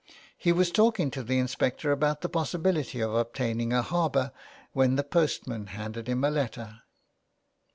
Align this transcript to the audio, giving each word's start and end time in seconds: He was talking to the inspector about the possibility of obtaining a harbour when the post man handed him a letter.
He 0.35 0.51
was 0.51 0.71
talking 0.71 1.11
to 1.11 1.21
the 1.21 1.37
inspector 1.37 1.91
about 1.91 2.21
the 2.21 2.27
possibility 2.29 2.99
of 3.01 3.13
obtaining 3.13 3.71
a 3.71 3.83
harbour 3.83 4.31
when 4.73 4.95
the 4.95 5.03
post 5.03 5.45
man 5.45 5.67
handed 5.67 6.09
him 6.09 6.23
a 6.23 6.31
letter. 6.31 6.81